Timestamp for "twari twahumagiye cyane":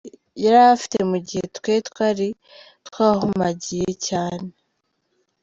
1.87-4.49